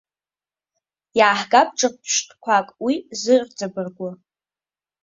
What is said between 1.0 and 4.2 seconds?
Иааҳгап ҿырԥштәқәак уи зырҵабыргәа.